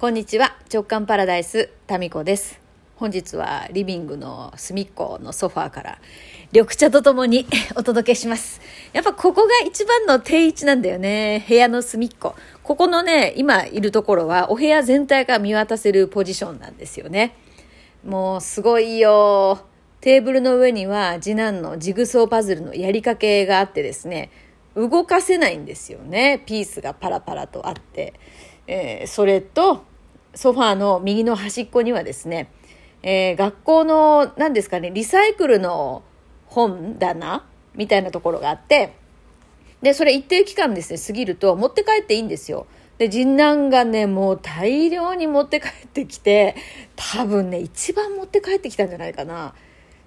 [0.00, 0.56] こんにちは。
[0.70, 2.60] 直感パラダイスタミコです。
[2.96, 5.98] 本日はリビングの隅っこのソファーから
[6.52, 7.46] 緑茶とともに
[7.76, 8.60] お届けします。
[8.92, 11.46] やっぱここが一番の定位置なんだよね。
[11.48, 12.34] 部屋の隅っこ。
[12.64, 17.36] ここのね今いるところはお部屋全体が見渡せるポジションなんですよね。
[18.04, 19.60] もうすごいよ。
[20.00, 24.30] テーブルの上には次男のジグソーパズルのやりかけがあってですね
[24.76, 26.42] 動かせないんですよね。
[26.46, 28.12] ピースがパラパラとあって、
[28.66, 29.84] えー、それと
[30.34, 32.50] ソファーの右の端っこにはですね、
[33.02, 36.02] えー、学校の何ですかねリサイクルの
[36.46, 38.96] 本棚みたいなところがあって
[39.82, 42.66] でそれ一定期間ですね過ぎると持って帰っていいんですよ。
[42.96, 46.54] で次男がねもう大量に持って帰ってきて
[46.94, 49.52] 多分ね一番持って帰ってきたんじゃないかな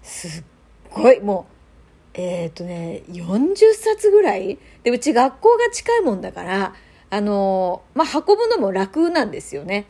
[0.02, 0.44] すっ
[0.90, 1.58] ごいもう
[2.18, 6.74] えっ、ー、とね、40冊ぐらいで、うち学校が近いもんだから、
[7.10, 9.86] あのまあ、運ぶのも楽なんですよね。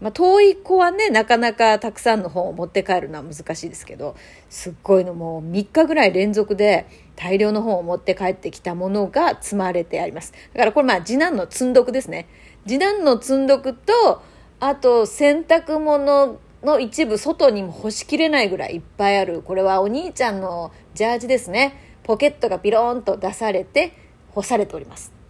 [0.00, 4.16] まあ、遠い子はね、なかなかたくさんの本を持って帰るのは難しいですけど、
[4.50, 10.32] すっごいのもう3日ぐらい連続で大量の本を持って帰ってきたものが積まれてあります。
[10.54, 12.26] だからこれまあ次男の積んどくですね。
[12.66, 14.22] 次男の積んどくと、
[14.58, 19.42] あと洗濯物の一部外にも干しきれないぐらいいっぱいある。
[19.42, 21.98] これはお兄ちゃんのジャージですね。
[22.02, 23.92] ポケットがピローンと出されて
[24.30, 25.21] 干されております。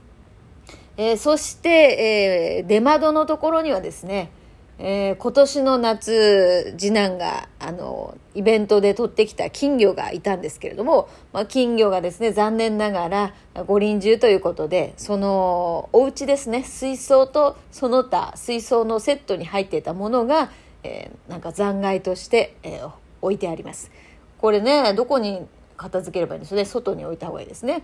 [0.96, 4.30] えー、そして、えー、出窓のところにはですね、
[4.78, 13.34] えー、今年の夏、次男が、あの、イベントで取ってきた金魚がいたんですけれども、まあ、金魚がですね、残念ながら
[13.66, 20.50] 五輪中ということで、その、お家ですね、水槽とその他、水槽のセットに入っていたものが、
[20.82, 23.90] えー、なんか残骸として、えー、置いてあります。
[24.38, 26.64] これね、どこに片付ければいいんですよね？
[26.64, 27.82] 外に置いた方がいいですね。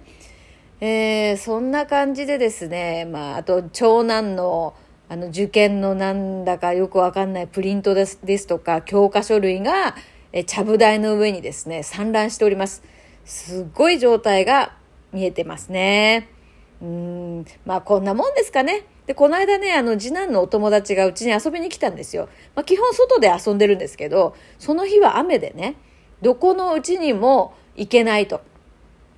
[0.81, 4.75] えー、そんな感じでですね、まあ、あと、長男の、
[5.09, 9.97] あの、受験のなんだかよくわかんないプリントですですとか、教科書類が、
[10.47, 12.85] ちゃぶ台の上にですね、散乱しております。
[13.25, 14.77] すっごい状態が
[15.13, 16.29] 見えてますね。
[16.81, 18.85] うん、まあ、こんなもんですかね。
[19.07, 22.29] で、この間ね、あの、次男のお友達がうちに遊びに来たんですよ。
[22.55, 25.75] まあ、基本外で遊んでるんですけど、その日は雨でね、
[26.23, 28.43] どこのうちにも行けないと。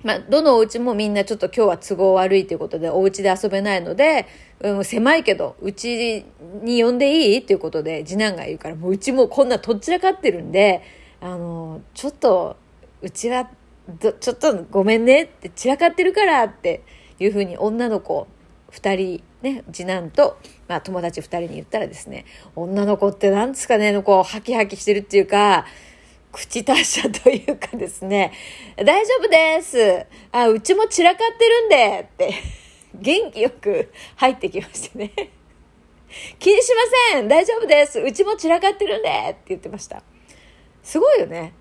[0.03, 4.27] まあ、どのお家もみんなちょっと今日は都合悪いということで、お家で遊べないので、
[4.59, 6.25] うん、狭いけど、うち
[6.63, 10.81] に呼んでいいっていうことで、次男が言うから、もううちもこんなとっちらかってるんで、
[11.19, 12.57] あの、ちょっと、
[13.01, 13.49] うちは、
[13.99, 16.83] ちょっとごめんねって散らかってるからって
[17.19, 18.27] いうふうに女の子
[18.71, 22.25] 2人ね次男と、まあ、友達2人に言ったらですね
[22.55, 25.65] 女の子って何ですかねこうハキハキしてるっていうか
[26.31, 28.31] 口達者というかですね。
[28.77, 30.05] 大丈夫です。
[30.31, 32.33] あうちも散らかってるんでって
[32.95, 35.11] 元気よく入ってきましてね。
[36.39, 36.81] 気にしま
[37.13, 37.27] せん。
[37.27, 37.99] 大丈夫です。
[37.99, 40.03] うちも散らかってるんでって言ってました。
[40.83, 41.53] すごいよね。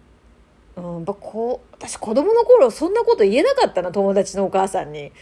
[0.76, 5.12] うん、やこう私子供の頃そんなこと言えなかったな友達のお母さんに。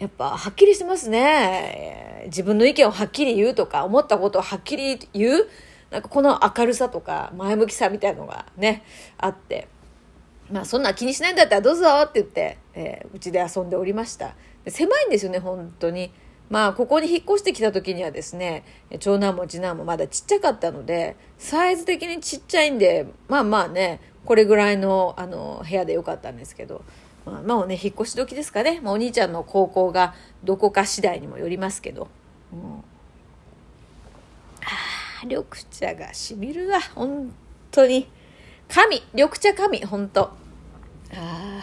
[0.00, 2.22] やっぱはっきりしてますね。
[2.26, 5.48] 自分の意見をはっきり言うとか、思ったことをはっきり言う。
[5.90, 8.84] なんかこの明るさとか前向きさみたいのがね、
[9.18, 9.68] あって。
[10.50, 14.34] まあそんな気にしないんだったらどうぞって言って、えー、うちで遊んでおりました。
[14.66, 16.12] 狭いんですよね、本当に。
[16.48, 18.64] まあここに引っ越してきた時にはですね、
[18.98, 26.84] 長男も次男もまだちっちゃかったので、サイズ的にちっちゃいんで、まあまあね、これぐらいのあの部屋でよかったんですけど、
[27.24, 30.14] まあ、もうね引っ越し時ですかね、まあ、お兄ちゃんの高校が
[30.44, 32.08] どこか次第にもよりますけど、
[32.52, 32.84] うん、
[35.24, 36.80] 緑茶がしみるわ。
[36.94, 37.32] 本
[37.70, 38.08] 当に。
[38.68, 39.02] 神。
[39.12, 39.84] 緑茶神。
[39.84, 40.22] 本当。
[41.12, 41.62] あ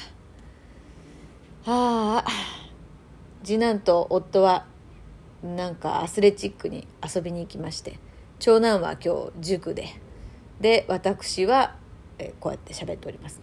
[1.66, 2.26] ああ
[3.44, 4.66] 次男と夫は
[5.42, 8.00] なんかアスレチックに遊びに行きまして。
[8.40, 9.88] 長男は今日塾で。
[10.60, 11.76] で私は
[12.20, 13.40] えこうやって喋っております。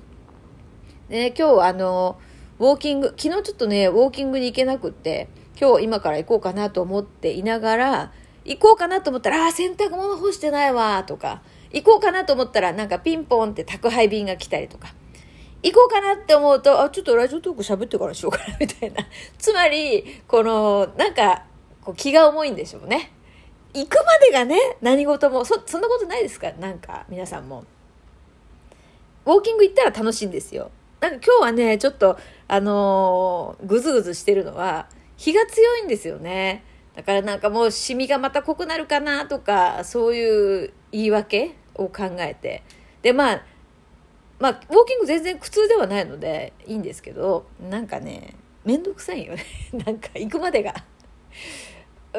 [1.08, 2.19] で、ね、今日あの、
[2.58, 5.28] ウォーキング、昨日ちょっとね、ウォーキングに行けなくって、
[5.60, 8.12] 今日今から行こうかなと思っていながら、
[8.44, 11.43] 行こうかなと思ったら、あ、洗濯物干してないわ、とか、
[11.73, 14.94] 行こうかなと思ったら、なんかピンポンって宅配便が来たりとか、
[15.62, 19.06] 行こうかなって思うと、あ、ちょっとラジオトーク喋ってからしようかな、みたいな。
[19.38, 21.44] つまり、この、なんか、
[21.82, 23.12] こう気が重いんでしょうね。
[23.73, 27.64] 行くまでがね、何事も、そ、そんなことないですかなんか、皆さんも。
[29.25, 30.70] ウォーキング行ったら楽しいんですよ。
[31.00, 34.87] なんか今日はね、ちょっと、あのー、ぐずぐずしてるのは、
[35.17, 36.62] 日が強いんですよね。
[36.94, 42.62] だからなんかもうシミがまた濃くなるかなとか、そういう言い訳を考えて。
[43.02, 43.43] で、まあ、
[44.38, 49.44] まあ、ウォーキング全然苦痛ではないのでいいんですけど、なんかね、めんどくさいよね。
[49.85, 50.75] なんか行くまでが。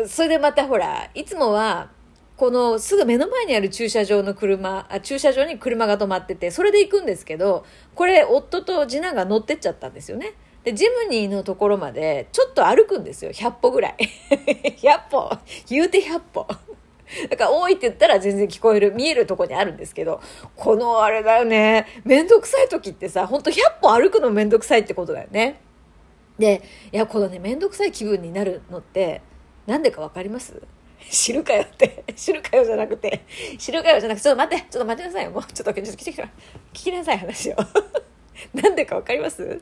[0.08, 1.90] それでまたほら、いつもは
[2.38, 10.34] このすぐ目の前にある駐車場の車あ駐車場に車が止まっててそれで行くんですけどこれ夫と次男が乗ってっちゃったんですよね
[10.66, 13.96] でジムニーのところまでちょっと歩くんですよ100歩ぐらい
[14.82, 15.38] 100歩
[15.70, 16.48] 言うて100歩
[17.30, 20.22] だから多いって言ったら全然聞こえる、見えるとこにあるんですけど、
[20.56, 25.62] このあれだよね、めんどくさい時ってさ、ほんと100歩歩くのめんどくさいってことだよね。
[26.40, 29.22] で、いや、このね、めんどくさい気分になるのって、
[29.68, 30.60] なんでかわかります？
[31.12, 32.04] 知るかよって。
[32.16, 33.24] 知るかよじゃなくて、
[33.60, 35.32] 知るかよじゃなくて、ちょっと待って、ちょっと待ってなさいよ。
[35.32, 36.28] もう、ちょっと、ちょっと聞き聞
[36.74, 37.56] きなさい話を。
[38.54, 39.62] なんでかわかります？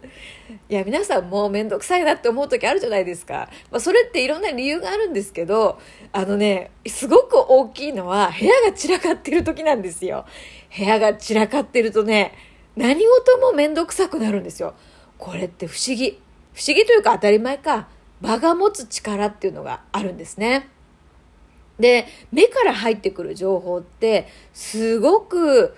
[0.70, 3.50] いや、皆さんもめんどくさいなって思う時あるじゃないですか。
[3.72, 5.80] まあ、それっていろんな理由があるんですけど、
[6.12, 10.26] あのね、すごく大きいのは部屋が散らかってる時なんですよ。
[10.76, 12.34] 部屋が散らかってるとね、
[12.76, 14.74] 何事もめんどくさくなるんですよ。
[15.18, 16.20] これって不思議。
[16.54, 17.88] 不思議というか当たり前か。
[18.22, 20.70] 場が持つ力っていうのがあるんですね。
[21.80, 25.76] で、目から入ってくる情報ってすごく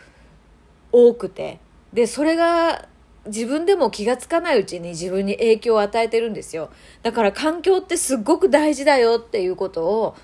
[0.92, 1.60] 多くて、
[1.96, 2.90] で、それが
[3.26, 6.70] 自分でも気がつかないうちに自分に影響を与えてるんですよ。
[7.02, 10.16] だから環境ってすっごく大事だよっていうことを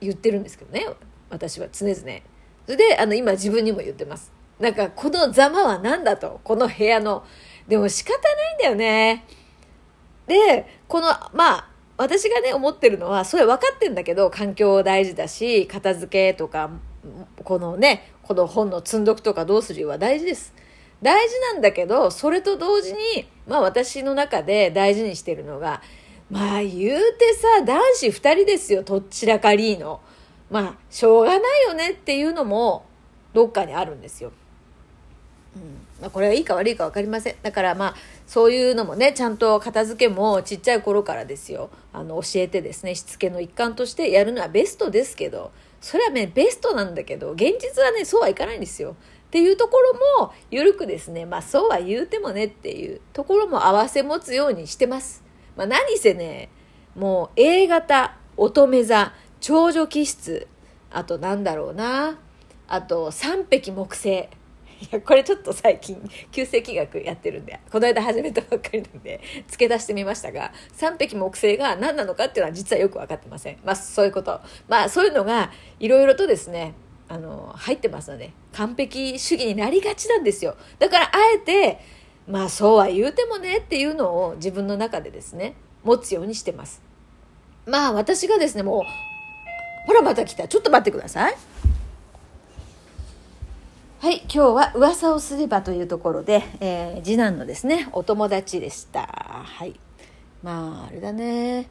[0.00, 0.86] 言ってるんですけどね。
[1.28, 1.98] 私は常々。
[1.98, 4.32] それで、あの、今自分にも言ってます。
[4.60, 6.40] なんか、このざまは何だと。
[6.44, 7.24] この部屋の。
[7.66, 9.24] でも仕方ないんだよね。
[10.28, 16.70] で、この、まあ、私がね、思ってるのは、それ分かってんだけど、環境大事だし、片付けとか、
[17.42, 20.54] このね、この本の積んどくとかどうするよは大事です。
[21.02, 25.82] 大事なんだけど、それと同時に、まあ私の中で大事にしてるのが、
[26.30, 30.00] まあ言うてさ、男子二人ですよ、とっちらかりーの。
[30.50, 32.86] まあ、しょうがないよねっていうのも、
[33.34, 34.32] どっかにあるんですよ。
[35.56, 35.86] うん。
[36.00, 37.34] まあこれがいいか悪いか分かりません。
[37.42, 37.94] だからまあ、
[38.26, 41.70] そういうのもね、ちゃんと片付けもちっちゃい頃からですよ。
[41.92, 45.50] あの、教えてですね、しつけの一環としてやるのはベストですけど、
[45.80, 48.96] それはね、ベストなんだけど、現実はね、そうはいかないんですよ。
[49.36, 49.92] っていうところ
[50.22, 55.22] も緩くですね、まあそうは言うてもねっていうところも合わせ持つようにしてます。
[55.56, 56.48] まあ何せね、
[56.94, 59.12] もう A 型、乙女座、
[59.42, 60.48] 長女気質、
[60.90, 62.18] あとなんだろうな、
[62.66, 64.08] あと三匹木星。
[64.10, 64.28] い
[64.90, 66.02] や、これちょっと最近、
[66.32, 73.58] 旧世紀学やってるんで、この間始めたばっかりなんで、付け出してみましたが、三匹木星が何なのかっていうのは実はよく分かってません。
[73.64, 74.40] まあ、そういうこと。
[74.66, 76.74] まあ、そういうのが、いろいろとですね、
[77.08, 80.56] あの入ってますので完璧主義になりがちなんですよ。
[80.78, 81.80] だからあえて
[82.28, 85.54] まあそうは言うてもねっていうのを自分の中でですね
[85.84, 86.82] 持つようにしてます。
[87.66, 88.82] まあ私がですねもう
[89.86, 90.48] ほらまた来た。
[90.48, 91.36] ちょっと待ってください。
[94.00, 99.06] はい今日は噂をすればというところで、えー、次男のですねお友達でした。
[99.06, 99.78] はい。
[100.42, 101.68] まああれだね。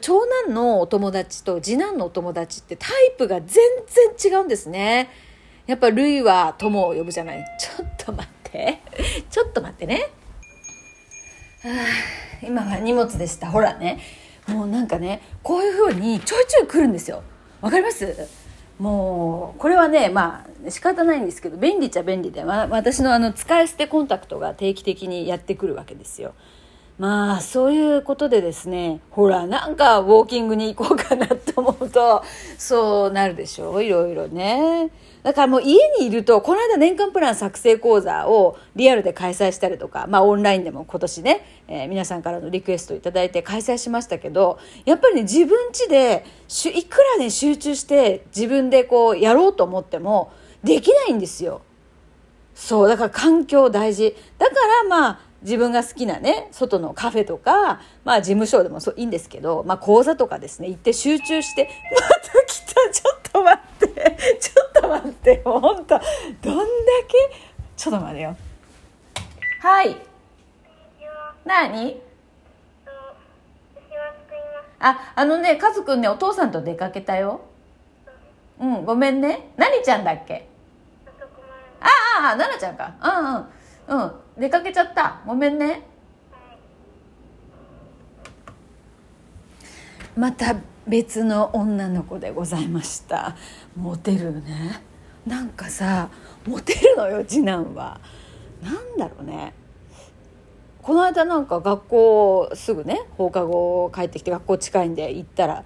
[0.00, 3.48] 長男のお友達と次男のお友達ってタイプが全
[4.16, 5.10] 然違うんですね。
[5.66, 7.44] やっぱルイは友を呼ぶじゃない。
[7.58, 8.80] ちょっと待って。
[9.30, 10.10] ちょっと待ってね。
[11.62, 13.50] はあ、今は荷物でした。
[13.50, 13.98] ほらね。
[14.46, 17.22] もうなんかね、こういう風にちょいちょい来るんですよ。
[17.60, 18.28] わかります？
[18.78, 26.34] もう、これはね、まあ仕方ないんですけど、便利っちゃ便利で、まあ、私のあの使い捨てコンタクトが定期的にやってくるわけですよ。
[26.96, 32.22] まあそういうことでですねほらなんかウォーキングに行こうかなと思うと
[32.56, 34.90] そうなるでしょういろいろね。
[35.24, 46.26] だからもう家にいるとこの間年間プラン作成講座をリアルで開催したりとかまあオンラインでも今年ね、えー、皆さんからのリクエストを頂いて開催しましたけどやっぱりね自分家で
[46.76, 50.30] いくらね集中して自分でこうやろうと思っても
[50.62, 51.62] できないんですよ。
[52.54, 54.14] そうだから環境大事。
[54.38, 66.00] だからまあ自分が好きなね外のカフェとか、まあ、事務所でもそういいんですけど、まあ、講座とかですね行って集中して「また来たちょっと待ってちょっと待ってもうほんと
[66.42, 66.64] どんだ
[67.06, 67.36] け
[67.76, 68.36] ちょっと待てよ。
[69.60, 69.96] はい。
[71.44, 72.00] 何？
[74.80, 77.42] ああのねカズくんねお父さんと出かけたよ。
[78.60, 79.50] うんごめんね。
[79.56, 80.48] 何ちゃんだっけ？
[81.80, 81.88] あ
[82.32, 82.94] あ奈々ちゃんか。
[83.02, 83.46] うんうん
[83.88, 84.12] うん。
[84.38, 85.20] 出かけちゃった。
[85.26, 85.82] ごめんね。
[90.16, 93.36] また別の女の子でございました。
[93.76, 94.82] モテるね。
[95.26, 96.10] なんかさ
[96.46, 98.00] モテるのよ次男は。
[98.62, 99.54] なんだろうね。
[100.82, 105.64] この間なんか学校すぐね放課後帰ってきて学校近いんで行ったら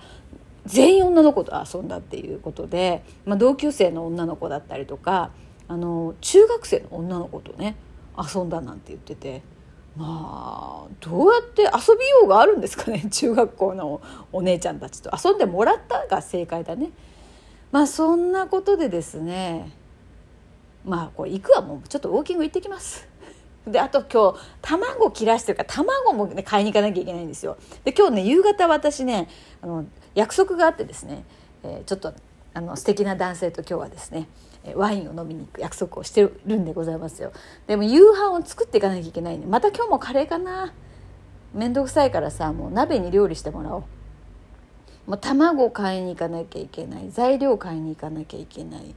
[0.64, 5.30] 全員女の子と遊んだっていうことで、まあ、同級生の女の子だったりとか
[5.66, 7.75] あの中学生の女の子とね
[8.18, 9.42] 遊んだなんて言ってて
[9.96, 14.00] まあどうやって遊びようがあるんですかね 中学校の
[14.32, 16.90] お姉ちゃんたちと遊んでもらったが正解だね。
[17.72, 19.72] まあそんなことでですね
[20.84, 23.08] まあこれ行くはもうちょっとウォーキング行ってきます。
[23.66, 27.56] であと今日卵切らしてるから卵もね買いに行かなきゃいけないんですよ。
[27.84, 29.28] で今日ね夕方私ね
[29.60, 29.84] あの
[30.14, 31.25] 約束があってですね、
[31.62, 32.14] えー、ちょっと
[32.54, 34.28] あの素敵な男性と今日はですね
[34.75, 37.33] ワインを飲みに行く約束をしてるんでございますよ。
[37.67, 40.73] でも夕飯を作っていかなきゃいけないんでまた今日もカレーかな。
[41.55, 43.83] 面倒くさいからさもう鍋に料理してもらおう。
[45.07, 47.11] もう卵買いに行かなきゃいけない。
[47.11, 48.95] 材料買いに行かなきゃいけない。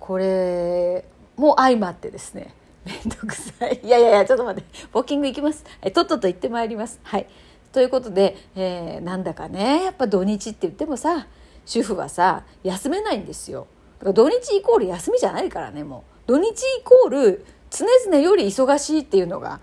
[0.00, 1.04] これ
[1.36, 2.54] も相まってですね。
[2.86, 3.80] 面倒くさい。
[3.82, 4.68] いやいやいやちょっと待って。
[4.94, 7.00] ウォーキング行きます、はい、とっとと行ってまいります。
[7.02, 7.26] はい。
[7.72, 9.84] ということで、えー、なんだかね。
[9.84, 11.26] やっぱ土日って言ってもさ
[11.66, 13.66] 主婦はさ休めないんですよ。
[14.02, 16.32] 土日イコール休みじゃないからねもう。
[16.32, 19.60] 土日イコール常々より忙しいっていうのが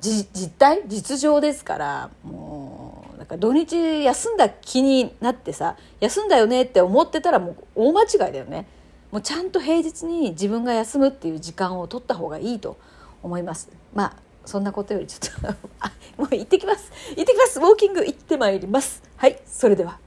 [0.00, 0.82] 実態？
[0.86, 8.66] 実情ですからもうなんか土日休んだ気になってさ休んだよねって思ってたらもう大間違いだよね。
[9.10, 12.76] もうちゃんと平日に自分が休むっていう時間を取った方がいいと
[13.22, 13.70] 思います。
[13.94, 15.48] まあそんなことよりちょっと
[16.20, 16.92] もう行ってきます。
[17.16, 17.60] 行ってきます。
[17.60, 19.02] ウォーキング行ってまいります。
[19.16, 20.03] はいそれでは。